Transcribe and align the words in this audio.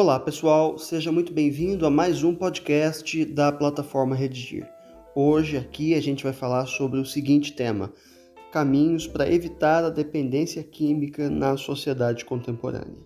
Olá, 0.00 0.18
pessoal, 0.18 0.78
seja 0.78 1.12
muito 1.12 1.30
bem-vindo 1.30 1.84
a 1.84 1.90
mais 1.90 2.24
um 2.24 2.34
podcast 2.34 3.22
da 3.26 3.52
plataforma 3.52 4.16
Redigir. 4.16 4.66
Hoje 5.14 5.58
aqui 5.58 5.92
a 5.92 6.00
gente 6.00 6.24
vai 6.24 6.32
falar 6.32 6.64
sobre 6.64 6.98
o 6.98 7.04
seguinte 7.04 7.52
tema: 7.52 7.92
caminhos 8.50 9.06
para 9.06 9.30
evitar 9.30 9.84
a 9.84 9.90
dependência 9.90 10.62
química 10.62 11.28
na 11.28 11.54
sociedade 11.58 12.24
contemporânea. 12.24 12.96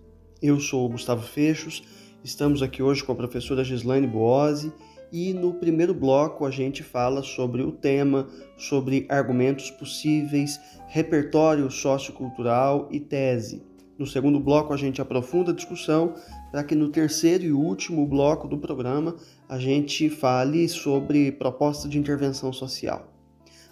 Eu 0.41 0.57
sou 0.57 0.85
o 0.85 0.89
Gustavo 0.89 1.21
Fechos, 1.21 1.83
estamos 2.23 2.61
aqui 2.61 2.81
hoje 2.81 3.03
com 3.03 3.11
a 3.11 3.15
professora 3.15 3.61
Gislaine 3.61 4.07
Boose 4.07 4.71
e 5.11 5.33
no 5.33 5.53
primeiro 5.55 5.93
bloco 5.93 6.45
a 6.45 6.49
gente 6.49 6.81
fala 6.81 7.21
sobre 7.21 7.61
o 7.61 7.73
tema, 7.73 8.25
sobre 8.55 9.05
argumentos 9.09 9.69
possíveis, 9.69 10.57
repertório 10.87 11.69
sociocultural 11.69 12.87
e 12.89 13.01
tese. 13.01 13.75
No 13.97 14.05
segundo 14.05 14.39
bloco 14.41 14.73
a 14.73 14.77
gente 14.77 15.01
aprofunda 15.01 15.51
a 15.51 15.55
discussão 15.55 16.15
para 16.55 16.63
que 16.63 16.73
no 16.73 16.87
terceiro 16.87 17.43
e 17.43 17.51
último 17.51 18.07
bloco 18.07 18.47
do 18.47 18.57
programa 18.57 19.17
a 19.49 19.59
gente 19.59 20.09
fale 20.09 20.69
sobre 20.69 21.29
proposta 21.33 21.89
de 21.89 21.99
intervenção 21.99 22.53
social. 22.53 23.11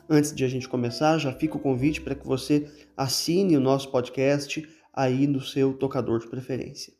Antes 0.10 0.36
de 0.36 0.44
a 0.44 0.50
gente 0.50 0.68
começar, 0.68 1.18
já 1.18 1.32
fica 1.32 1.56
o 1.56 1.62
convite 1.62 2.02
para 2.02 2.14
que 2.14 2.28
você 2.28 2.70
assine 2.98 3.56
o 3.56 3.62
nosso 3.62 3.90
podcast 3.90 4.68
aí 4.92 5.26
no 5.28 5.40
seu 5.40 5.74
tocador 5.74 6.20
de 6.20 6.28
preferência. 6.28 6.92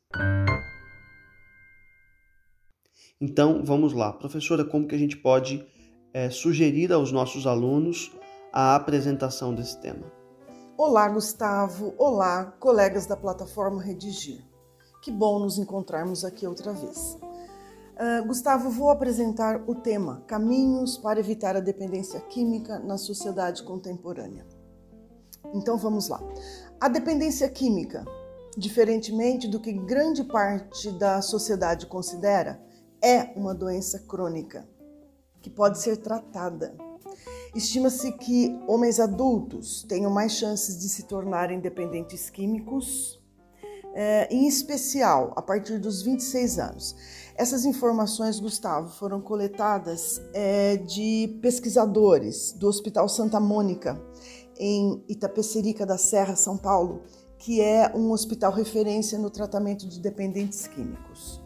Então, 3.20 3.62
vamos 3.62 3.92
lá. 3.92 4.14
Professora, 4.14 4.64
como 4.64 4.88
que 4.88 4.96
a 4.96 5.00
gente 5.00 5.18
pode 5.18 5.68
é, 6.14 6.30
sugerir 6.30 6.94
aos 6.94 7.12
nossos 7.12 7.46
alunos 7.46 8.10
a 8.54 8.74
apresentação 8.74 9.54
desse 9.54 9.82
tema? 9.82 10.10
Olá, 10.78 11.10
Gustavo. 11.10 11.94
Olá, 11.98 12.56
colegas 12.58 13.06
da 13.06 13.18
plataforma 13.18 13.84
Redigir. 13.84 14.53
Que 15.04 15.12
bom 15.12 15.38
nos 15.38 15.58
encontrarmos 15.58 16.24
aqui 16.24 16.48
outra 16.48 16.72
vez. 16.72 17.18
Uh, 17.22 18.26
Gustavo, 18.26 18.70
vou 18.70 18.90
apresentar 18.90 19.62
o 19.68 19.76
tema 19.76 20.24
Caminhos 20.26 20.98
para 20.98 21.20
evitar 21.20 21.58
a 21.58 21.60
dependência 21.60 22.22
química 22.22 22.80
na 22.80 22.98
sociedade 22.98 23.64
contemporânea. 23.64 24.48
Então 25.54 25.78
vamos 25.78 26.08
lá. 26.08 26.24
A 26.80 26.88
dependência 26.88 27.50
química, 27.50 28.06
diferentemente 28.58 29.46
do 29.46 29.60
que 29.60 29.74
grande 29.74 30.24
parte 30.24 30.90
da 30.94 31.22
sociedade 31.22 31.86
considera, 31.86 32.64
é 33.04 33.38
uma 33.38 33.54
doença 33.54 34.00
crônica 34.08 34.66
que 35.42 35.50
pode 35.50 35.80
ser 35.80 35.98
tratada. 35.98 36.78
Estima-se 37.54 38.10
que 38.14 38.58
homens 38.70 39.02
adultos 39.02 39.84
tenham 39.84 40.10
mais 40.10 40.32
chances 40.32 40.80
de 40.80 40.88
se 40.88 41.04
tornarem 41.04 41.60
dependentes 41.60 42.30
químicos, 42.30 43.22
é, 43.94 44.28
em 44.34 44.48
especial 44.48 45.34
a 45.36 45.42
partir 45.42 45.80
dos 45.80 46.02
26 46.02 46.60
anos. 46.60 46.96
Essas 47.36 47.66
informações, 47.66 48.40
Gustavo, 48.40 48.90
foram 48.90 49.22
coletadas 49.22 50.22
é, 50.34 50.78
de 50.78 51.40
pesquisadores 51.42 52.54
do 52.54 52.68
Hospital 52.68 53.10
Santa 53.10 53.40
Mônica, 53.40 54.00
em 54.60 55.04
Itapecerica 55.10 55.86
da 55.86 55.98
Serra, 55.98 56.36
São 56.36 56.58
Paulo, 56.58 57.04
que 57.40 57.60
é 57.60 57.92
um 57.96 58.12
hospital 58.12 58.52
referência 58.52 59.18
no 59.18 59.30
tratamento 59.30 59.88
de 59.88 60.00
dependentes 60.00 60.68
químicos. 60.68 61.42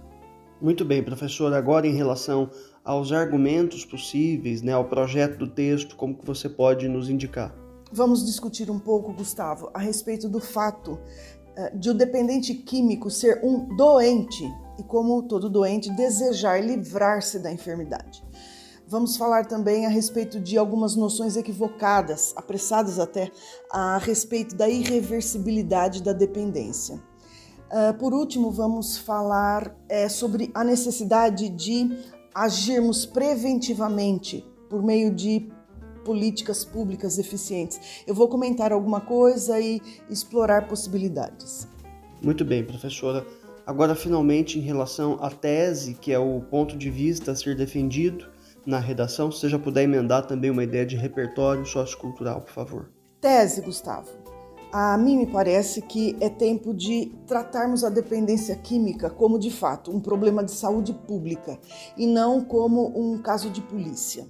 Muito 0.62 0.84
bem, 0.84 1.04
professor. 1.04 1.54
Agora, 1.54 1.88
em 1.88 1.94
relação 1.94 2.50
aos 2.84 3.12
argumentos 3.12 3.86
possíveis, 3.86 4.62
né, 4.62 4.74
ao 4.74 4.86
projeto 4.86 5.38
do 5.38 5.48
texto, 5.48 5.96
como 5.96 6.18
que 6.18 6.26
você 6.26 6.50
pode 6.50 6.88
nos 6.88 7.10
indicar? 7.10 7.54
Vamos 7.92 8.26
discutir 8.26 8.70
um 8.70 8.80
pouco, 8.80 9.14
Gustavo, 9.14 9.70
a 9.74 9.80
respeito 9.80 10.28
do 10.28 10.42
fato 10.42 11.00
de 11.74 11.90
o 11.90 11.94
dependente 11.94 12.54
químico 12.54 13.10
ser 13.10 13.40
um 13.44 13.76
doente 13.76 14.44
e, 14.78 14.84
como 14.84 15.24
todo 15.24 15.50
doente, 15.50 15.90
desejar 15.96 16.64
livrar-se 16.64 17.40
da 17.40 17.52
enfermidade. 17.52 18.24
Vamos 18.90 19.18
falar 19.18 19.46
também 19.46 19.86
a 19.86 19.90
respeito 19.90 20.40
de 20.40 20.58
algumas 20.58 20.96
noções 20.96 21.36
equivocadas, 21.36 22.34
apressadas 22.38 23.00
até, 23.00 23.30
a 23.70 23.98
respeito 23.98 24.56
da 24.56 24.70
irreversibilidade 24.70 26.02
da 26.02 26.14
dependência. 26.14 26.96
Uh, 27.70 27.94
por 28.00 28.14
último, 28.14 28.50
vamos 28.50 28.98
falar 28.98 29.76
é, 29.90 30.08
sobre 30.08 30.50
a 30.54 30.64
necessidade 30.64 31.50
de 31.50 31.98
agirmos 32.34 33.06
preventivamente 33.06 34.46
por 34.70 34.82
meio 34.82 35.14
de 35.14 35.52
políticas 36.08 36.64
públicas 36.64 37.18
eficientes. 37.18 38.02
Eu 38.08 38.16
vou 38.16 38.30
comentar 38.30 38.72
alguma 38.72 39.02
coisa 39.02 39.60
e 39.60 39.82
explorar 40.10 40.66
possibilidades. 40.66 41.68
Muito 42.24 42.46
bem, 42.46 42.64
professora. 42.64 43.28
Agora, 43.66 43.94
finalmente, 43.94 44.58
em 44.58 44.62
relação 44.62 45.18
à 45.22 45.30
tese, 45.30 45.96
que 45.96 46.14
é 46.14 46.18
o 46.18 46.40
ponto 46.40 46.78
de 46.78 46.90
vista 46.90 47.34
a 47.34 47.36
ser 47.36 47.58
defendido 47.58 48.26
na 48.66 48.80
redação, 48.80 49.30
se 49.30 49.42
você 49.42 49.50
já 49.50 49.60
puder 49.60 49.84
emendar 49.84 50.26
também 50.26 50.50
uma 50.50 50.64
ideia 50.64 50.86
de 50.86 50.96
repertório 50.96 51.66
sociocultural, 51.66 52.40
por 52.40 52.54
favor. 52.54 52.90
Tese, 53.20 53.60
Gustavo. 53.60 54.08
A 54.72 54.98
mim 54.98 55.18
me 55.18 55.28
parece 55.28 55.82
que 55.82 56.16
é 56.22 56.30
tempo 56.30 56.74
de 56.74 57.12
tratarmos 57.26 57.84
a 57.84 57.90
dependência 57.90 58.56
química 58.56 59.10
como 59.10 59.40
de 59.40 59.50
fato 59.50 59.92
um 59.92 60.00
problema 60.00 60.44
de 60.44 60.52
saúde 60.52 60.94
pública 60.94 61.58
e 61.98 62.06
não 62.06 62.42
como 62.42 62.92
um 62.98 63.18
caso 63.18 63.50
de 63.50 63.62
polícia. 63.62 64.26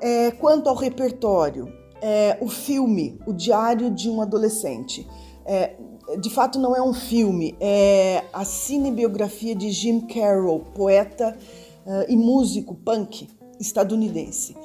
É, 0.00 0.30
quanto 0.32 0.68
ao 0.68 0.74
repertório, 0.74 1.72
é, 2.00 2.36
o 2.40 2.48
filme 2.48 3.18
O 3.26 3.32
Diário 3.32 3.90
de 3.90 4.10
um 4.10 4.20
Adolescente. 4.20 5.06
É, 5.44 5.76
de 6.20 6.30
fato, 6.30 6.58
não 6.58 6.76
é 6.76 6.82
um 6.82 6.94
filme, 6.94 7.56
é 7.60 8.24
a 8.32 8.44
cinebiografia 8.44 9.54
de 9.54 9.70
Jim 9.70 10.00
Carroll, 10.06 10.60
poeta 10.74 11.36
uh, 11.84 12.04
e 12.08 12.16
músico 12.16 12.74
punk 12.74 13.28
estadunidense. 13.58 14.56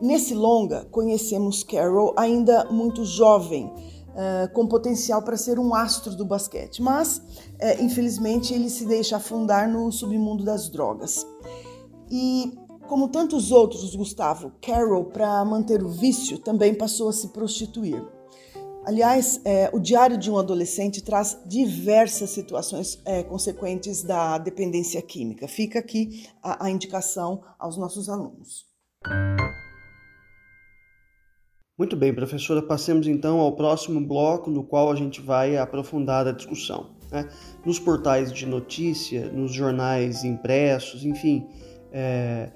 Nesse 0.00 0.34
longa, 0.34 0.84
conhecemos 0.90 1.62
Carroll 1.64 2.14
ainda 2.16 2.64
muito 2.70 3.04
jovem 3.04 3.66
uh, 3.66 4.52
com 4.52 4.66
potencial 4.66 5.22
para 5.22 5.36
ser 5.36 5.58
um 5.58 5.74
astro 5.74 6.14
do 6.14 6.24
basquete, 6.24 6.80
mas 6.80 7.18
uh, 7.18 7.82
infelizmente 7.82 8.54
ele 8.54 8.70
se 8.70 8.84
deixa 8.84 9.16
afundar 9.16 9.68
no 9.68 9.90
submundo 9.90 10.44
das 10.44 10.68
drogas. 10.68 11.26
E 12.10 12.52
como 12.88 13.08
tantos 13.08 13.50
outros, 13.50 13.94
Gustavo, 13.94 14.52
Carol, 14.60 15.04
para 15.04 15.44
manter 15.44 15.82
o 15.82 15.88
vício, 15.88 16.38
também 16.38 16.74
passou 16.74 17.08
a 17.08 17.12
se 17.12 17.28
prostituir. 17.28 18.02
Aliás, 18.86 19.40
é, 19.46 19.70
o 19.72 19.80
Diário 19.80 20.18
de 20.18 20.30
um 20.30 20.36
Adolescente 20.36 21.02
traz 21.02 21.40
diversas 21.46 22.30
situações 22.30 23.00
é, 23.06 23.22
consequentes 23.22 24.02
da 24.02 24.36
dependência 24.36 25.00
química. 25.00 25.48
Fica 25.48 25.78
aqui 25.78 26.26
a, 26.42 26.66
a 26.66 26.70
indicação 26.70 27.42
aos 27.58 27.78
nossos 27.78 28.10
alunos. 28.10 28.66
Muito 31.78 31.96
bem, 31.96 32.14
professora, 32.14 32.62
passemos 32.62 33.08
então 33.08 33.40
ao 33.40 33.56
próximo 33.56 34.06
bloco, 34.06 34.50
no 34.50 34.62
qual 34.62 34.92
a 34.92 34.94
gente 34.94 35.20
vai 35.20 35.56
aprofundar 35.56 36.26
a 36.26 36.32
discussão. 36.32 36.90
Né? 37.10 37.28
Nos 37.64 37.78
portais 37.78 38.30
de 38.32 38.44
notícia, 38.44 39.32
nos 39.32 39.52
jornais 39.52 40.24
impressos, 40.24 41.04
enfim, 41.04 41.48
é, 41.90 42.52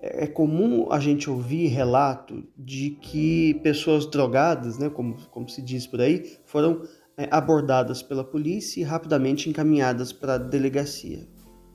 é 0.00 0.26
comum 0.26 0.90
a 0.90 1.00
gente 1.00 1.28
ouvir 1.28 1.66
relato 1.68 2.44
de 2.56 2.90
que 2.90 3.54
pessoas 3.62 4.06
drogadas, 4.06 4.78
né, 4.78 4.88
como, 4.88 5.16
como 5.30 5.48
se 5.48 5.60
diz 5.60 5.86
por 5.86 6.00
aí, 6.00 6.38
foram 6.44 6.82
é, 7.16 7.28
abordadas 7.30 8.02
pela 8.02 8.22
polícia 8.22 8.80
e 8.80 8.84
rapidamente 8.84 9.48
encaminhadas 9.48 10.12
para 10.12 10.34
a 10.34 10.38
delegacia. 10.38 11.26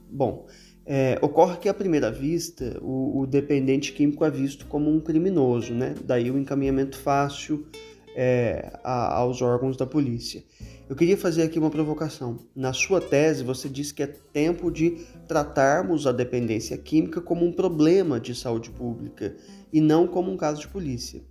Bom, 0.10 0.46
é, 0.86 1.18
ocorre 1.22 1.58
que, 1.58 1.70
à 1.70 1.74
primeira 1.74 2.12
vista, 2.12 2.78
o, 2.82 3.22
o, 3.22 3.28
dependente 3.28 3.94
químico 3.94 4.24
é 4.24 4.32
visto 4.32 4.66
como 4.68 4.90
um 4.90 5.00
criminoso, 5.00 5.74
né? 5.74 5.96
daí 6.04 6.30
o 6.30 6.38
encaminhamento 6.38 6.98
fácil 6.98 7.66
é, 8.16 8.80
a, 8.84 9.18
aos 9.18 9.42
órgãos 9.42 9.78
da 9.78 9.86
polícia. 9.86 10.44
Eu 10.90 10.96
queria 10.96 11.18
fazer 11.18 11.44
aqui 11.44 11.58
uma 11.58 11.70
provocação. 11.70 12.40
Na 12.56 12.74
sua 12.74 13.00
tese, 13.00 13.44
você 13.44 13.70
diz 13.70 13.92
que 13.92 14.04
é 14.04 14.08
tempo 14.08 14.70
de 14.70 14.92
tratarmos 15.28 16.06
a 16.06 16.12
dependência 16.12 16.78
química 16.78 17.22
como 17.22 17.46
um 17.46 17.52
problema 17.52 18.20
de 18.20 18.36
saúde 18.36 18.70
pública 18.70 19.36
e 19.72 19.80
não 19.80 20.06
como 20.08 20.32
um 20.32 20.38
caso 20.38 20.62
de 20.62 20.68
polícia. 20.68 21.22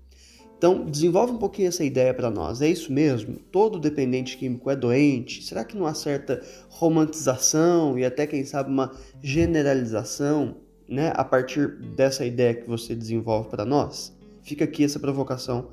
Então, 0.57 0.85
desenvolve 0.85 1.33
um 1.33 1.39
pouquinho 1.39 1.67
essa 1.67 1.83
ideia 1.83 2.15
para 2.15 2.31
nós. 2.31 2.63
É 2.63 2.69
isso 2.69 2.93
mesmo? 2.93 3.35
Todo 3.51 3.81
dependente 3.81 4.37
químico 4.37 4.71
é 4.71 4.77
doente? 4.77 5.43
Será 5.43 5.65
que 5.65 5.77
não 5.77 5.87
há 5.87 5.93
certa 5.93 6.41
romantização 6.69 7.99
e 7.99 8.05
até, 8.05 8.29
quem 8.29 8.45
sabe, 8.45 8.71
uma 8.71 8.93
generalização 9.21 10.59
né, 10.89 11.13
a 11.17 11.25
partir 11.25 11.67
dessa 11.97 12.25
ideia 12.25 12.55
que 12.55 12.69
você 12.69 12.95
desenvolve 12.95 13.49
para 13.51 13.65
nós? 13.65 14.17
Fica 14.43 14.63
aqui 14.65 14.85
essa 14.85 15.01
provocação 15.01 15.69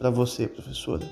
para 0.00 0.08
você, 0.10 0.48
professora. 0.48 1.06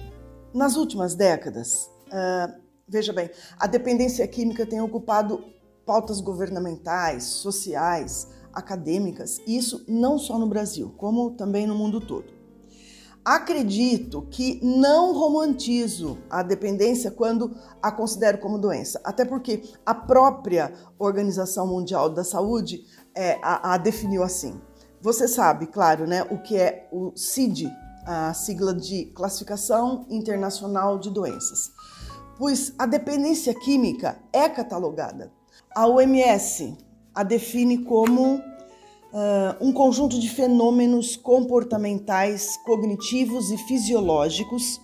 Nas 0.55 0.75
últimas 0.76 1.14
décadas, 1.14 1.90
uh, 2.06 2.58
veja 2.88 3.12
bem, 3.12 3.31
a 3.58 3.67
dependência 3.67 4.26
química 4.26 4.64
tem 4.64 4.81
ocupado 4.81 5.44
pautas 5.85 6.23
governamentais, 6.23 7.25
sociais, 7.25 8.29
acadêmicas, 8.50 9.43
isso 9.46 9.85
não 9.87 10.19
só 10.19 10.38
no 10.38 10.49
Brasil, 10.49 10.94
como 10.96 11.32
também 11.32 11.67
no 11.67 11.75
mundo 11.75 12.00
todo. 12.00 12.32
acredito 13.23 14.26
que 14.31 14.58
não 14.64 15.12
romantizo 15.12 16.17
a 16.31 16.43
dependência 16.43 17.11
quando 17.11 17.55
a 17.82 17.93
considero 17.93 18.38
como 18.38 18.58
doença, 18.58 18.99
até 19.05 19.23
porque 19.23 19.64
a 19.84 19.94
própria 19.94 20.73
Organização 20.99 21.67
Mundial 21.67 22.08
da 22.08 22.25
Saúde 22.25 22.87
é, 23.14 23.38
a, 23.43 23.75
a 23.75 23.76
definiu 23.76 24.23
assim. 24.23 24.58
Você 25.02 25.29
sabe, 25.29 25.67
claro, 25.67 26.06
né, 26.06 26.23
o 26.31 26.38
que 26.38 26.56
é 26.56 26.88
o 26.91 27.12
CID, 27.14 27.70
a 28.10 28.32
sigla 28.32 28.72
de 28.72 29.05
Classificação 29.14 30.06
Internacional 30.08 30.99
de 30.99 31.10
Doenças, 31.10 31.70
pois 32.38 32.72
a 32.78 32.87
dependência 32.87 33.52
química 33.52 34.19
é 34.32 34.49
catalogada. 34.49 35.31
A 35.76 35.87
OMS 35.87 36.75
a 37.14 37.22
define 37.22 37.84
como 37.84 38.37
uh, 38.37 38.40
um 39.60 39.75
conjunto 39.75 40.19
de 40.19 40.31
fenômenos 40.31 41.16
comportamentais, 41.16 42.56
cognitivos 42.64 43.50
e 43.50 43.58
fisiológicos 43.58 44.81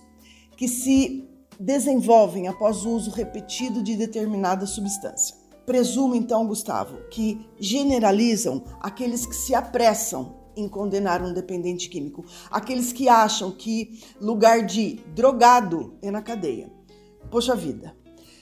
que 0.55 0.67
se 0.67 1.27
desenvolvem 1.59 2.47
após 2.47 2.85
o 2.85 2.91
uso 2.91 3.09
repetido 3.09 3.81
de 3.81 3.95
determinada 3.95 4.67
substância. 4.67 5.35
Presumo 5.65 6.13
então, 6.13 6.45
Gustavo, 6.45 6.97
que 7.09 7.43
generalizam 7.59 8.63
aqueles 8.81 9.25
que 9.25 9.35
se 9.35 9.55
apressam 9.55 10.44
em 10.55 10.67
condenar 10.67 11.21
um 11.21 11.33
dependente 11.33 11.89
químico, 11.89 12.25
aqueles 12.49 12.93
que 12.93 13.09
acham 13.09 13.51
que 13.51 14.01
lugar 14.19 14.65
de 14.65 14.99
drogado 15.13 15.97
é 16.01 16.09
na 16.11 16.21
cadeia. 16.21 16.71
Poxa 17.29 17.55
vida. 17.55 17.95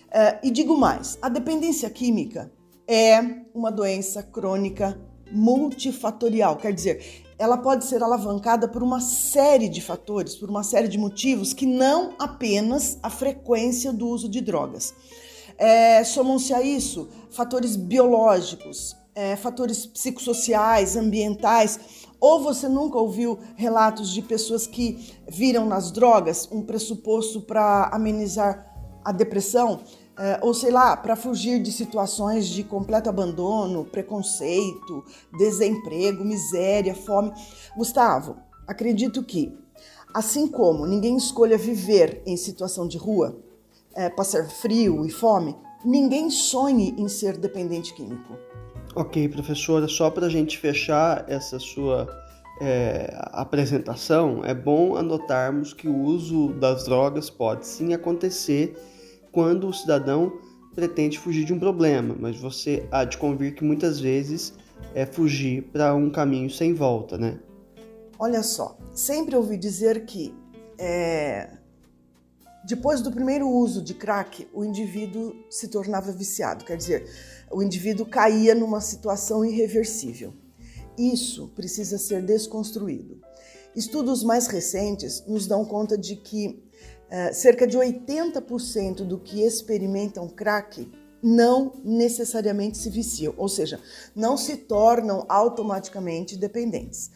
Uh, 0.07 0.39
e 0.43 0.51
digo 0.51 0.77
mais: 0.77 1.17
a 1.21 1.29
dependência 1.29 1.89
química 1.89 2.51
é 2.87 3.19
uma 3.53 3.71
doença 3.71 4.21
crônica 4.21 4.99
multifatorial, 5.31 6.57
quer 6.57 6.71
dizer, 6.71 7.23
ela 7.39 7.57
pode 7.57 7.85
ser 7.85 8.03
alavancada 8.03 8.67
por 8.67 8.83
uma 8.83 9.01
série 9.01 9.67
de 9.67 9.81
fatores, 9.81 10.35
por 10.35 10.49
uma 10.49 10.63
série 10.63 10.87
de 10.87 10.97
motivos 10.97 11.53
que 11.53 11.65
não 11.65 12.13
apenas 12.19 12.99
a 13.01 13.09
frequência 13.09 13.91
do 13.91 14.07
uso 14.07 14.29
de 14.29 14.39
drogas. 14.41 14.93
É, 15.57 16.03
Somam-se 16.03 16.53
a 16.53 16.61
isso 16.61 17.09
fatores 17.31 17.75
biológicos, 17.75 18.95
é, 19.15 19.35
fatores 19.35 19.85
psicossociais, 19.85 20.95
ambientais. 20.95 21.79
Ou 22.19 22.41
você 22.41 22.69
nunca 22.69 22.97
ouviu 22.97 23.37
relatos 23.55 24.09
de 24.09 24.21
pessoas 24.21 24.65
que 24.65 25.13
viram 25.27 25.65
nas 25.65 25.91
drogas 25.91 26.47
um 26.51 26.61
pressuposto 26.61 27.41
para 27.41 27.89
amenizar 27.93 28.71
a 29.03 29.11
depressão? 29.11 29.81
é, 30.17 30.39
ou 30.41 30.53
sei 30.53 30.71
lá, 30.71 30.95
para 30.95 31.15
fugir 31.15 31.61
de 31.61 31.71
situações 31.71 32.47
de 32.47 32.63
completo 32.63 33.09
abandono, 33.09 33.85
preconceito, 33.85 35.03
desemprego, 35.37 36.23
miséria, 36.23 36.93
fome. 36.93 37.31
Gustavo, 37.75 38.37
acredito 38.67 39.23
que, 39.23 39.57
assim 40.13 40.47
como 40.47 40.85
ninguém 40.85 41.17
escolha 41.17 41.57
viver 41.57 42.21
em 42.25 42.37
situação 42.37 42.87
de 42.87 42.97
rua, 42.97 43.37
é, 43.95 44.09
passar 44.09 44.47
frio 44.49 45.05
e 45.05 45.09
fome, 45.09 45.55
ninguém 45.83 46.29
sonhe 46.29 46.95
em 46.97 47.07
ser 47.07 47.37
dependente 47.37 47.93
químico. 47.93 48.33
Ok, 48.95 49.27
professora, 49.29 49.87
só 49.87 50.11
para 50.11 50.27
a 50.27 50.29
gente 50.29 50.59
fechar 50.59 51.25
essa 51.27 51.57
sua 51.57 52.07
é, 52.61 53.11
apresentação, 53.31 54.45
é 54.45 54.53
bom 54.53 54.95
anotarmos 54.95 55.73
que 55.73 55.87
o 55.87 55.97
uso 55.97 56.49
das 56.53 56.85
drogas 56.85 57.27
pode 57.27 57.65
sim 57.65 57.95
acontecer 57.95 58.77
quando 59.31 59.67
o 59.67 59.73
cidadão 59.73 60.31
pretende 60.75 61.17
fugir 61.17 61.43
de 61.43 61.51
um 61.51 61.59
problema, 61.59 62.15
mas 62.19 62.39
você 62.39 62.87
há 62.91 63.03
de 63.03 63.17
convir 63.17 63.55
que 63.55 63.63
muitas 63.63 63.99
vezes 63.99 64.53
é 64.93 65.07
fugir 65.07 65.63
para 65.71 65.95
um 65.95 66.11
caminho 66.11 66.49
sem 66.51 66.75
volta, 66.75 67.17
né? 67.17 67.39
Olha 68.19 68.43
só, 68.43 68.77
sempre 68.93 69.35
ouvi 69.35 69.57
dizer 69.57 70.05
que 70.05 70.35
é, 70.77 71.49
depois 72.63 73.01
do 73.01 73.11
primeiro 73.11 73.49
uso 73.49 73.81
de 73.81 73.93
crack, 73.93 74.47
o 74.53 74.63
indivíduo 74.63 75.35
se 75.49 75.67
tornava 75.67 76.13
viciado, 76.13 76.63
quer 76.63 76.77
dizer, 76.77 77.05
o 77.53 77.61
indivíduo 77.61 78.05
caía 78.05 78.55
numa 78.55 78.81
situação 78.81 79.45
irreversível. 79.45 80.33
Isso 80.97 81.47
precisa 81.55 81.97
ser 81.97 82.23
desconstruído. 82.23 83.19
Estudos 83.75 84.23
mais 84.23 84.47
recentes 84.47 85.23
nos 85.27 85.47
dão 85.47 85.65
conta 85.65 85.97
de 85.97 86.15
que 86.15 86.63
é, 87.09 87.31
cerca 87.31 87.65
de 87.67 87.77
80% 87.77 89.05
do 89.05 89.19
que 89.19 89.43
experimentam 89.43 90.27
crack 90.27 90.91
não 91.21 91.73
necessariamente 91.83 92.77
se 92.77 92.89
viciam, 92.89 93.33
ou 93.37 93.47
seja, 93.47 93.79
não 94.15 94.35
se 94.35 94.57
tornam 94.57 95.25
automaticamente 95.29 96.37
dependentes. 96.37 97.11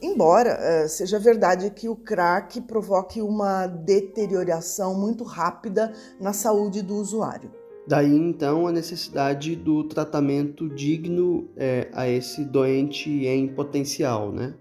Embora 0.00 0.84
uh, 0.84 0.88
seja 0.88 1.18
verdade 1.18 1.68
que 1.70 1.88
o 1.88 1.96
crack 1.96 2.60
provoque 2.62 3.20
uma 3.20 3.66
deterioração 3.66 4.94
muito 4.94 5.24
rápida 5.24 5.92
na 6.18 6.32
saúde 6.32 6.80
do 6.80 6.94
usuário. 6.96 7.59
Daí 7.86 8.14
então 8.14 8.66
a 8.66 8.72
necessidade 8.72 9.56
do 9.56 9.84
tratamento 9.84 10.68
digno 10.68 11.48
é, 11.56 11.88
a 11.92 12.08
esse 12.08 12.44
doente 12.44 13.10
em 13.26 13.48
potencial, 13.48 14.30
né? 14.32 14.54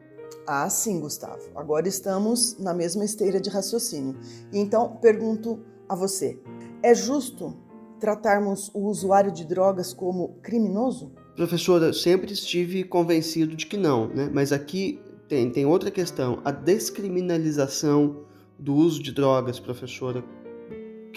Ah, 0.48 0.68
sim, 0.68 1.00
Gustavo. 1.00 1.44
Agora 1.56 1.88
estamos 1.88 2.58
na 2.58 2.74
mesma 2.74 3.06
esteira 3.06 3.40
de 3.40 3.52
raciocínio. 3.52 4.16
Então, 4.52 4.98
pergunto 5.00 5.60
a 5.88 5.96
você: 5.96 6.40
é 6.82 6.96
justo 6.96 7.56
tratarmos 8.00 8.72
o 8.74 8.88
usuário 8.88 9.32
de 9.32 9.46
drogas 9.46 9.94
como 9.94 10.40
criminoso? 10.42 11.12
Professora, 11.36 11.94
sempre 11.94 12.34
estive 12.34 12.84
convencido 12.84 13.56
de 13.56 13.68
que 13.68 13.78
não, 13.78 14.08
né? 14.08 14.30
Mas 14.34 14.52
aqui 14.52 15.00
tem, 15.28 15.52
tem 15.52 15.66
outra 15.66 15.92
questão: 15.92 16.42
a 16.44 16.52
descriminalização 16.52 18.24
do 18.58 18.74
uso 18.74 19.02
de 19.02 19.12
drogas, 19.12 19.60
professora. 19.60 20.24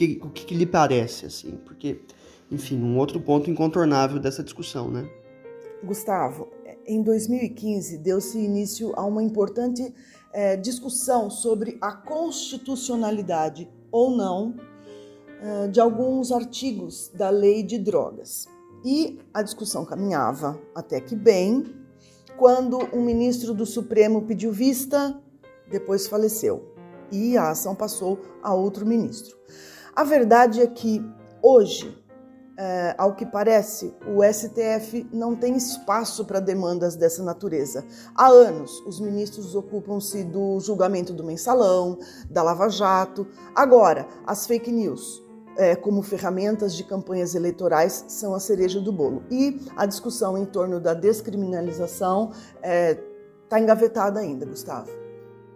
O 0.03 0.31
que, 0.31 0.43
o 0.43 0.47
que 0.47 0.55
lhe 0.55 0.67
parece, 0.67 1.27
assim? 1.27 1.59
Porque, 1.65 2.01
enfim, 2.51 2.83
um 2.83 2.99
outro 2.99 3.21
ponto 3.21 3.49
incontornável 3.49 4.19
dessa 4.19 4.43
discussão, 4.43 4.91
né? 4.91 5.09
Gustavo, 5.85 6.49
em 6.87 7.03
2015, 7.03 7.99
deu-se 7.99 8.39
início 8.39 8.93
a 8.97 9.05
uma 9.05 9.23
importante 9.23 9.95
é, 10.33 10.57
discussão 10.57 11.31
sobre 11.31 11.79
a 11.81 11.93
constitucionalidade 11.93 13.71
ou 13.93 14.11
não 14.11 14.57
é, 15.41 15.69
de 15.69 15.81
alguns 15.81 16.33
artigos 16.33 17.11
da 17.15 17.31
lei 17.31 17.63
de 17.63 17.79
drogas. 17.79 18.49
E 18.85 19.21
a 19.33 19.43
discussão 19.43 19.85
caminhava 19.85 20.61
até 20.75 21.01
que 21.01 21.15
bem, 21.15 21.65
quando 22.37 22.79
um 22.93 23.05
ministro 23.05 23.55
do 23.55 23.65
Supremo 23.65 24.23
pediu 24.23 24.51
vista, 24.51 25.17
depois 25.71 26.09
faleceu 26.09 26.73
e 27.13 27.37
a 27.37 27.51
ação 27.51 27.75
passou 27.75 28.19
a 28.43 28.55
outro 28.55 28.87
ministro. 28.87 29.37
A 29.95 30.05
verdade 30.05 30.61
é 30.61 30.67
que 30.67 31.05
hoje 31.43 32.03
é, 32.57 32.95
ao 32.99 33.15
que 33.15 33.25
parece, 33.25 33.95
o 34.07 34.23
STF 34.23 35.07
não 35.13 35.35
tem 35.35 35.57
espaço 35.57 36.25
para 36.25 36.39
demandas 36.39 36.95
dessa 36.95 37.23
natureza. 37.23 37.85
Há 38.15 38.29
anos, 38.29 38.81
os 38.87 39.01
ministros 39.01 39.55
ocupam-se 39.55 40.23
do 40.25 40.61
julgamento 40.61 41.13
do 41.13 41.25
mensalão, 41.25 41.99
da 42.31 42.43
Lava 42.43 42.69
Jato. 42.69 43.27
Agora, 43.55 44.07
as 44.27 44.47
fake 44.47 44.71
news, 44.71 45.23
é, 45.57 45.75
como 45.75 46.03
ferramentas 46.03 46.75
de 46.75 46.85
campanhas 46.85 47.35
eleitorais, 47.35 48.05
são 48.07 48.35
a 48.35 48.41
cereja 48.41 48.81
do 48.81 48.93
bolo. 48.93 49.25
E 49.31 49.61
a 49.77 49.87
discussão 49.87 50.39
em 50.39 50.45
torno 50.45 50.79
da 50.79 50.95
descriminalização 50.95 52.31
está 52.31 52.69
é, 52.69 52.95
tá 53.49 53.59
engavetada 53.59 54.21
ainda, 54.21 54.47
Gustavo. 54.47 55.02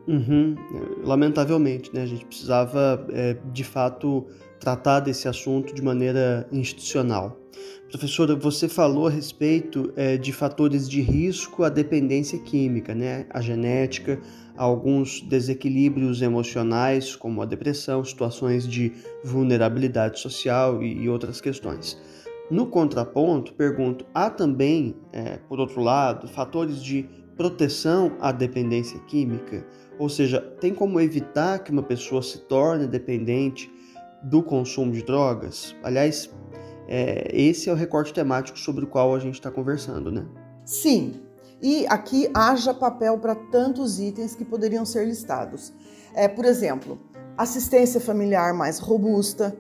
Uhum. 0.07 0.55
Lamentavelmente, 1.03 1.91
né? 1.93 2.03
A 2.03 2.07
gente 2.07 2.25
precisava, 2.25 3.07
é, 3.11 3.37
de 3.53 3.65
fato, 3.65 4.27
tratar 4.61 5.01
desse 5.01 5.29
assunto 5.29 5.75
de 5.75 5.83
maneira 5.83 6.47
institucional. 6.53 7.41
Professora, 7.91 8.35
você 8.35 8.69
falou 8.69 9.07
a 9.07 9.11
respeito 9.11 9.93
é, 9.97 10.17
de 10.17 10.33
fatores 10.33 10.89
de 10.89 11.01
risco 11.01 11.65
à 11.65 11.69
dependência 11.69 12.39
química, 12.39 12.95
né? 12.95 13.27
A 13.31 13.41
genética, 13.41 14.21
alguns 14.57 15.21
desequilíbrios 15.23 16.23
emocionais, 16.23 17.17
como 17.17 17.43
a 17.43 17.45
depressão, 17.45 18.05
situações 18.05 18.67
de 18.67 18.93
vulnerabilidade 19.25 20.21
social 20.21 20.83
e, 20.83 21.03
e 21.03 21.09
outras 21.09 21.41
questões. 21.41 22.01
No 22.51 22.67
contraponto, 22.67 23.55
pergunto: 23.55 24.05
há 24.15 24.31
também, 24.31 24.95
é, 25.13 25.39
por 25.49 25.59
outro 25.59 25.81
lado, 25.81 26.29
fatores 26.29 26.83
de 26.83 27.09
proteção 27.37 28.17
à 28.21 28.33
dependência 28.33 28.99
química? 29.01 29.67
Ou 29.99 30.09
seja, 30.09 30.41
tem 30.61 30.75
como 30.75 31.01
evitar 31.01 31.59
que 31.61 31.71
uma 31.71 31.83
pessoa 31.83 32.23
se 32.23 32.39
torne 32.39 32.87
dependente 32.87 33.71
do 34.23 34.43
consumo 34.43 34.93
de 34.93 35.03
drogas? 35.03 35.75
Aliás, 35.83 36.31
é, 36.89 37.31
esse 37.33 37.69
é 37.69 37.73
o 37.73 37.77
recorte 37.77 38.13
temático 38.13 38.59
sobre 38.59 38.85
o 38.85 38.89
qual 38.89 39.15
a 39.15 39.19
gente 39.19 39.35
está 39.35 39.51
conversando, 39.51 40.11
né? 40.11 40.27
Sim, 40.65 41.21
e 41.61 41.87
aqui 41.87 42.29
haja 42.35 42.75
papel 42.75 43.19
para 43.19 43.35
tantos 43.35 43.99
itens 43.99 44.35
que 44.35 44.45
poderiam 44.45 44.85
ser 44.85 45.07
listados. 45.07 45.73
É, 46.15 46.29
por 46.29 46.45
exemplo, 46.45 46.99
assistência 47.37 48.01
familiar 48.01 48.53
mais 48.55 48.79
robusta, 48.79 49.57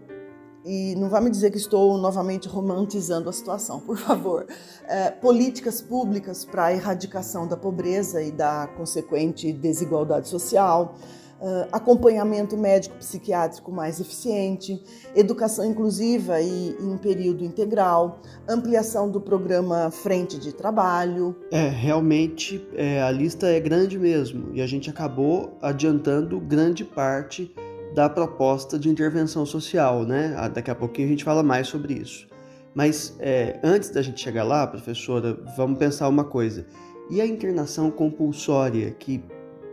e 0.67 0.97
não 0.97 1.09
vai 1.09 1.23
me 1.23 1.31
dizer 1.31 1.53
que 1.53 1.57
estou 1.57 1.97
novamente 1.97 2.49
romantizando 2.49 3.29
a 3.29 3.33
situação, 3.33 3.79
por 3.79 3.97
favor. 3.97 4.47
É, 4.89 5.11
políticas 5.13 5.81
públicas 5.81 6.45
para 6.45 6.67
a 6.67 6.73
erradicação 6.73 7.47
da 7.47 7.57
pobreza 7.57 8.21
e 8.21 8.33
da 8.33 8.67
consequente 8.77 9.53
desigualdade 9.53 10.29
social, 10.29 10.97
uh, 11.41 11.69
acompanhamento 11.71 12.57
médico-psiquiátrico 12.57 13.71
mais 13.71 14.01
eficiente, 14.01 14.83
educação 15.15 15.65
inclusiva 15.65 16.41
e 16.41 16.77
em 16.81 16.97
período 16.97 17.45
integral, 17.45 18.21
ampliação 18.49 19.09
do 19.09 19.21
programa 19.21 19.91
Frente 19.91 20.39
de 20.39 20.53
Trabalho. 20.53 21.37
É, 21.53 21.69
realmente 21.69 22.67
é, 22.75 23.03
a 23.03 23.11
lista 23.11 23.47
é 23.47 23.61
grande 23.61 23.99
mesmo 23.99 24.53
e 24.53 24.61
a 24.61 24.67
gente 24.67 24.91
acabou 24.91 25.57
adiantando 25.63 26.41
grande 26.41 26.85
parte 26.85 27.55
da 27.97 28.11
proposta 28.11 28.79
de 28.79 28.91
intervenção 28.91 29.47
social, 29.47 30.05
né? 30.05 30.35
Ah, 30.37 30.49
daqui 30.49 30.71
a 30.71 30.75
pouquinho 30.75 31.09
a 31.09 31.11
gente 31.13 31.25
fala 31.25 31.43
mais 31.43 31.67
sobre 31.67 31.95
isso. 31.95 32.29
Mas 32.75 33.17
é, 33.19 33.59
antes 33.65 33.89
da 33.89 34.03
gente 34.03 34.21
chegar 34.21 34.45
lá, 34.45 34.67
professora, 34.67 35.35
vamos 35.57 35.79
pensar 35.79 36.07
uma 36.07 36.23
coisa. 36.23 36.67
E 37.11 37.23
a 37.23 37.27
internação 37.27 37.91
compulsória, 37.91 38.91
que 38.91 39.25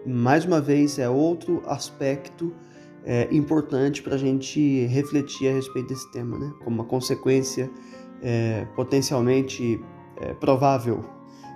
mais 0.05 0.45
uma 0.45 0.61
vez 0.61 0.97
é 0.99 1.09
outro 1.09 1.61
aspecto 1.65 2.53
é, 3.03 3.27
importante 3.29 4.01
para 4.01 4.15
a 4.15 4.17
gente 4.17 4.85
refletir 4.85 5.49
a 5.49 5.55
respeito 5.55 5.89
desse 5.89 6.09
tema, 6.13 6.39
né? 6.39 6.53
como 6.63 6.77
uma 6.77 6.85
consequência 6.85 7.69
é, 8.21 8.65
potencialmente 8.73 9.83
é, 10.21 10.33
provável 10.35 11.03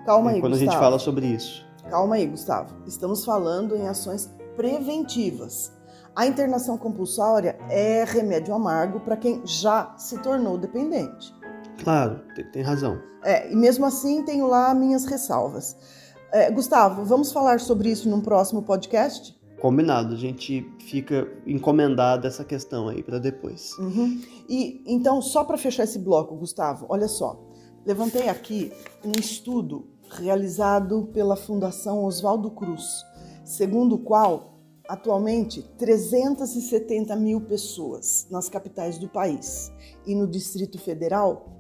Calma 0.06 0.32
aí, 0.32 0.42
quando 0.42 0.52
Gustavo. 0.52 0.70
a 0.70 0.74
gente 0.74 0.82
fala 0.82 1.00
sobre 1.00 1.28
isso. 1.28 1.66
Calma 1.90 2.16
aí, 2.16 2.28
Gustavo. 2.28 2.76
Estamos 2.86 3.24
falando 3.24 3.74
em 3.74 3.88
ações 3.88 4.30
preventivas. 4.58 5.77
A 6.18 6.26
internação 6.26 6.80
compulsória 6.80 7.60
é 7.70 8.04
remédio 8.04 8.52
amargo 8.52 9.00
para 9.00 9.16
quem 9.16 9.40
já 9.46 9.94
se 10.00 10.18
tornou 10.18 10.58
dependente. 10.58 11.32
Claro, 11.84 12.24
tem, 12.52 12.64
razão. 12.64 13.00
É, 13.24 13.54
e 13.54 13.56
mesmo 13.56 13.86
assim 13.86 14.24
tenho 14.24 14.48
lá 14.48 14.74
minhas 14.74 15.06
ressalvas. 15.06 15.78
É, 16.32 16.50
Gustavo, 16.50 17.06
vamos 17.06 17.32
falar 17.32 17.60
sobre 17.60 17.92
isso 17.92 18.10
num 18.10 18.20
próximo 18.20 18.64
podcast? 18.64 19.40
Combinado, 19.62 20.16
a 20.16 20.18
gente 20.18 20.68
fica 20.80 21.28
encomendado 21.46 22.26
essa 22.26 22.44
questão 22.44 22.88
aí 22.88 23.04
para 23.04 23.20
depois. 23.20 23.78
Uhum. 23.78 24.20
E 24.50 24.82
então, 24.88 25.22
só 25.22 25.44
para 25.44 25.56
fechar 25.56 25.84
esse 25.84 26.00
bloco, 26.00 26.36
Gustavo, 26.36 26.88
olha 26.90 27.08
só. 27.08 27.40
Levantei 27.86 28.28
aqui 28.28 28.74
um 29.06 29.12
estudo 29.20 29.88
realizado 30.10 31.12
pela 31.14 31.36
Fundação 31.36 32.04
Oswaldo 32.06 32.50
Cruz, 32.50 33.06
segundo 33.46 33.94
o 33.96 34.00
qual 34.00 34.57
atualmente 34.88 35.62
370 35.78 37.16
mil 37.16 37.42
pessoas 37.42 38.28
nas 38.30 38.50
capitais 38.50 38.98
do 38.98 39.08
país 39.08 39.72
e 40.06 40.16
no 40.16 40.28
Distrito 40.28 40.80
Federal 40.80 41.58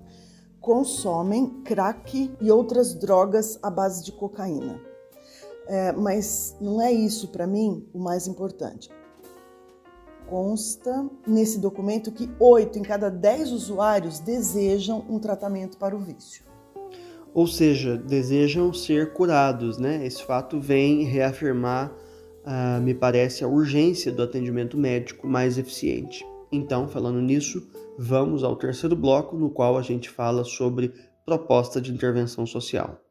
consomem 0.60 1.62
crack 1.63 2.31
e 2.41 2.51
outras 2.51 2.93
drogas 2.93 3.60
à 3.62 3.69
base 3.69 4.03
de 4.03 4.12
cocaína. 4.12 4.81
É, 5.67 5.91
mas 5.91 6.55
não 6.62 6.81
é 6.81 6.91
isso 6.91 7.27
para 7.27 7.46
mim 7.46 7.88
o 7.93 8.00
mais 8.00 8.27
importante. 8.27 8.89
Consta 10.27 11.10
nesse 11.25 11.57
documento 11.60 12.12
que 12.12 12.29
8 12.39 12.79
em 12.79 12.81
cada 12.81 13.10
10 13.10 13.51
usuários 13.51 14.19
desejam 14.19 15.05
um 15.10 15.19
tratamento 15.19 15.77
para 15.77 15.96
o 15.96 16.00
vício. 16.00 16.43
Ou 17.34 17.48
seja, 17.48 17.98
desejam 17.98 18.74
ser 18.74 19.13
curados, 19.13 19.77
né? 19.77 20.05
Esse 20.05 20.24
fato 20.24 20.60
vem 20.60 21.03
reafirmar, 21.03 21.93
uh, 22.48 22.82
me 22.82 22.94
parece, 22.94 23.44
a 23.44 23.48
urgência 23.48 24.12
do 24.12 24.24
atendimento 24.24 24.77
médico 24.77 25.27
mais 25.27 25.58
eficiente. 25.58 26.25
Então, 26.51 26.88
falando 26.88 27.22
nisso, 27.22 27.68
vamos 28.00 28.44
ao 28.44 28.56
terceiro 28.56 28.96
bloco, 28.96 29.36
no 29.36 29.50
qual 29.50 29.77
a 29.77 29.82
gente 29.82 30.10
fala 30.10 30.46
sobre 30.46 30.94
proposta 31.25 31.82
de 31.82 31.92
intervenção 31.92 32.46
social. 32.46 33.01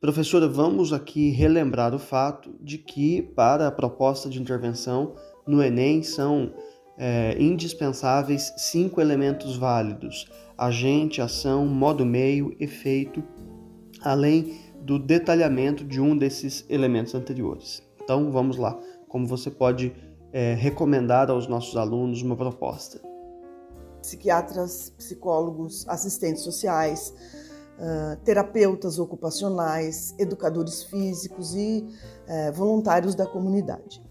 Professora, 0.00 0.48
vamos 0.48 0.92
aqui 0.92 1.30
relembrar 1.30 1.94
o 1.94 1.98
fato 1.98 2.52
de 2.60 2.78
que, 2.78 3.22
para 3.22 3.68
a 3.68 3.70
proposta 3.70 4.28
de 4.28 4.40
intervenção 4.40 5.14
no 5.46 5.62
Enem, 5.62 6.02
são 6.02 6.52
é, 6.98 7.36
indispensáveis 7.38 8.52
cinco 8.56 9.00
elementos 9.00 9.56
válidos: 9.56 10.26
agente, 10.58 11.20
ação, 11.20 11.66
modo 11.66 12.04
meio, 12.04 12.56
efeito, 12.58 13.22
além 14.00 14.71
do 14.82 14.98
detalhamento 14.98 15.84
de 15.84 16.00
um 16.00 16.16
desses 16.16 16.64
elementos 16.68 17.14
anteriores. 17.14 17.82
Então, 18.02 18.30
vamos 18.32 18.56
lá. 18.56 18.78
Como 19.08 19.26
você 19.26 19.50
pode 19.50 19.94
é, 20.32 20.54
recomendar 20.54 21.30
aos 21.30 21.46
nossos 21.46 21.76
alunos 21.76 22.20
uma 22.22 22.36
proposta? 22.36 23.00
Psiquiatras, 24.00 24.92
psicólogos, 24.98 25.86
assistentes 25.88 26.42
sociais, 26.42 27.14
uh, 27.78 28.16
terapeutas 28.24 28.98
ocupacionais, 28.98 30.12
educadores 30.18 30.82
físicos 30.82 31.54
e 31.54 31.86
uh, 32.26 32.52
voluntários 32.52 33.14
da 33.14 33.24
comunidade. 33.24 34.02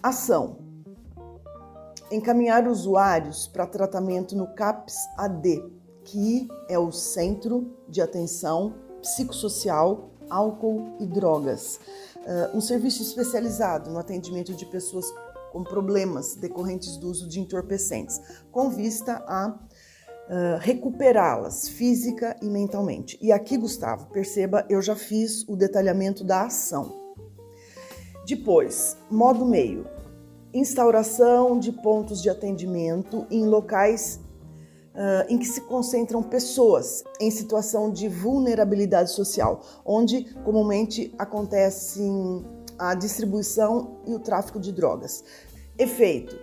Ação: 0.00 0.58
encaminhar 2.12 2.68
usuários 2.68 3.48
para 3.48 3.66
tratamento 3.66 4.36
no 4.36 4.46
CAPS-AD, 4.54 5.64
que 6.04 6.46
é 6.68 6.78
o 6.78 6.92
Centro 6.92 7.76
de 7.88 8.00
Atenção 8.00 8.85
Psicossocial, 9.06 10.10
Álcool 10.28 10.96
e 10.98 11.06
Drogas 11.06 11.78
uh, 12.26 12.56
um 12.56 12.60
serviço 12.60 13.02
especializado 13.02 13.90
no 13.90 13.98
atendimento 13.98 14.52
de 14.52 14.66
pessoas 14.66 15.06
com 15.52 15.62
problemas 15.62 16.34
decorrentes 16.34 16.96
do 16.96 17.08
uso 17.08 17.28
de 17.28 17.40
entorpecentes, 17.40 18.20
com 18.50 18.68
vista 18.68 19.24
a 19.26 19.48
uh, 19.48 20.58
recuperá-las 20.60 21.68
física 21.68 22.36
e 22.42 22.46
mentalmente. 22.46 23.16
E 23.22 23.32
aqui, 23.32 23.56
Gustavo, 23.56 24.06
perceba, 24.06 24.66
eu 24.68 24.82
já 24.82 24.96
fiz 24.96 25.48
o 25.48 25.56
detalhamento 25.56 26.24
da 26.24 26.42
ação. 26.42 26.92
Depois, 28.26 28.98
modo 29.08 29.46
meio, 29.46 29.86
instauração 30.52 31.58
de 31.58 31.70
pontos 31.70 32.20
de 32.20 32.28
atendimento 32.28 33.24
em 33.30 33.46
locais 33.46 34.20
uh, 34.96 35.32
em 35.32 35.38
que 35.38 35.44
se 35.44 35.60
concentram 35.60 36.22
pessoas 36.22 37.04
em 37.20 37.30
situação 37.30 37.90
de 37.90 38.08
vulnerabilidade 38.08 39.12
social, 39.12 39.60
onde 39.84 40.24
comumente 40.42 41.14
acontece 41.18 42.02
a 42.78 42.94
distribuição 42.94 43.98
e 44.06 44.14
o 44.14 44.18
tráfico 44.18 44.58
de 44.58 44.72
drogas. 44.72 45.22
Efeito: 45.78 46.36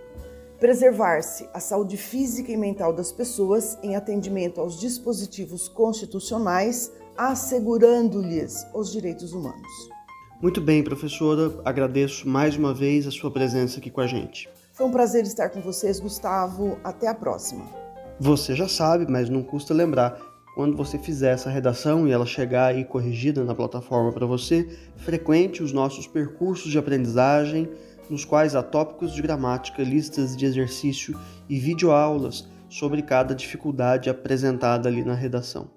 preservar-se 0.58 1.48
a 1.52 1.60
saúde 1.60 1.96
física 1.96 2.52
e 2.52 2.56
mental 2.56 2.92
das 2.92 3.12
pessoas 3.12 3.76
em 3.82 3.96
atendimento 3.96 4.60
aos 4.60 4.78
dispositivos 4.78 5.68
constitucionais, 5.68 6.92
assegurando-lhes 7.16 8.66
os 8.72 8.90
direitos 8.90 9.32
humanos. 9.32 9.94
Muito 10.40 10.60
bem, 10.60 10.82
professora. 10.82 11.58
Agradeço 11.64 12.28
mais 12.28 12.56
uma 12.56 12.74
vez 12.74 13.06
a 13.06 13.10
sua 13.10 13.30
presença 13.30 13.78
aqui 13.78 13.90
com 13.90 14.00
a 14.00 14.06
gente. 14.06 14.48
Foi 14.72 14.86
um 14.86 14.90
prazer 14.90 15.24
estar 15.24 15.48
com 15.48 15.60
vocês, 15.60 16.00
Gustavo. 16.00 16.76
Até 16.82 17.06
a 17.06 17.14
próxima. 17.14 17.83
Você 18.20 18.54
já 18.54 18.68
sabe, 18.68 19.10
mas 19.10 19.28
não 19.28 19.42
custa 19.42 19.74
lembrar. 19.74 20.18
Quando 20.54 20.76
você 20.76 20.96
fizer 20.98 21.32
essa 21.32 21.50
redação 21.50 22.06
e 22.06 22.12
ela 22.12 22.24
chegar 22.24 22.66
aí 22.66 22.84
corrigida 22.84 23.42
na 23.44 23.56
plataforma 23.56 24.12
para 24.12 24.24
você, 24.24 24.68
frequente 24.96 25.64
os 25.64 25.72
nossos 25.72 26.06
percursos 26.06 26.70
de 26.70 26.78
aprendizagem, 26.78 27.68
nos 28.08 28.24
quais 28.24 28.54
há 28.54 28.62
tópicos 28.62 29.12
de 29.12 29.20
gramática, 29.20 29.82
listas 29.82 30.36
de 30.36 30.46
exercício 30.46 31.18
e 31.48 31.58
videoaulas 31.58 32.48
sobre 32.68 33.02
cada 33.02 33.34
dificuldade 33.34 34.08
apresentada 34.08 34.88
ali 34.88 35.04
na 35.04 35.14
redação. 35.14 35.68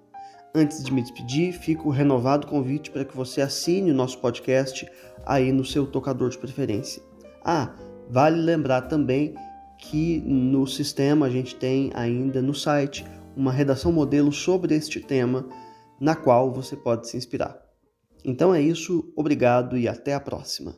Antes 0.54 0.82
de 0.82 0.92
me 0.92 1.02
despedir, 1.02 1.52
fica 1.52 1.86
o 1.86 1.90
renovado 1.90 2.46
convite 2.46 2.90
para 2.90 3.04
que 3.04 3.16
você 3.16 3.40
assine 3.40 3.90
o 3.90 3.94
nosso 3.94 4.18
podcast 4.18 4.88
aí 5.26 5.50
no 5.50 5.64
seu 5.64 5.86
tocador 5.86 6.30
de 6.30 6.38
preferência. 6.38 7.02
Ah, 7.44 7.72
vale 8.08 8.40
lembrar 8.40 8.82
também 8.82 9.34
que 9.78 10.20
no 10.20 10.66
sistema 10.66 11.26
a 11.26 11.30
gente 11.30 11.54
tem 11.56 11.90
ainda 11.94 12.42
no 12.42 12.54
site 12.54 13.04
uma 13.36 13.52
redação 13.52 13.92
modelo 13.92 14.32
sobre 14.32 14.74
este 14.74 15.00
tema, 15.00 15.48
na 16.00 16.14
qual 16.14 16.52
você 16.52 16.76
pode 16.76 17.08
se 17.08 17.16
inspirar. 17.16 17.58
Então 18.24 18.54
é 18.54 18.60
isso, 18.60 19.12
obrigado 19.16 19.78
e 19.78 19.86
até 19.86 20.12
a 20.12 20.20
próxima. 20.20 20.74